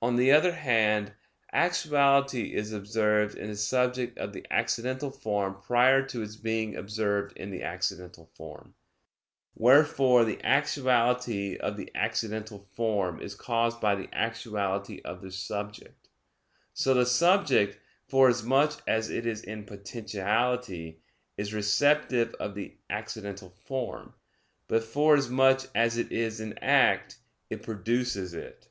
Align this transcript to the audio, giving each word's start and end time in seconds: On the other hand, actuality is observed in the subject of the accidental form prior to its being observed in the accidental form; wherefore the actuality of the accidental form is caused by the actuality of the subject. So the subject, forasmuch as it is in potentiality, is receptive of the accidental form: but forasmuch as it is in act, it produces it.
On 0.00 0.16
the 0.16 0.32
other 0.32 0.52
hand, 0.52 1.12
actuality 1.52 2.54
is 2.54 2.72
observed 2.72 3.36
in 3.36 3.48
the 3.50 3.56
subject 3.56 4.16
of 4.16 4.32
the 4.32 4.46
accidental 4.50 5.10
form 5.10 5.60
prior 5.60 6.02
to 6.06 6.22
its 6.22 6.36
being 6.36 6.74
observed 6.74 7.36
in 7.36 7.50
the 7.50 7.62
accidental 7.62 8.30
form; 8.34 8.74
wherefore 9.54 10.24
the 10.24 10.42
actuality 10.42 11.58
of 11.58 11.76
the 11.76 11.90
accidental 11.94 12.66
form 12.72 13.20
is 13.20 13.34
caused 13.34 13.78
by 13.78 13.94
the 13.94 14.08
actuality 14.14 15.02
of 15.04 15.20
the 15.20 15.30
subject. 15.30 16.08
So 16.72 16.94
the 16.94 17.04
subject, 17.04 17.76
forasmuch 18.08 18.80
as 18.86 19.10
it 19.10 19.26
is 19.26 19.42
in 19.42 19.64
potentiality, 19.66 21.02
is 21.36 21.52
receptive 21.52 22.32
of 22.40 22.54
the 22.54 22.78
accidental 22.88 23.50
form: 23.50 24.14
but 24.66 24.82
forasmuch 24.82 25.66
as 25.74 25.98
it 25.98 26.10
is 26.10 26.40
in 26.40 26.56
act, 26.60 27.18
it 27.50 27.62
produces 27.62 28.32
it. 28.32 28.70